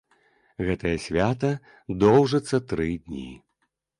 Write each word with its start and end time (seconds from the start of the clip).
Гэтае 0.67 0.93
свята 1.03 1.51
доўжыцца 2.03 2.57
тры 2.71 2.87
дні. 3.05 3.29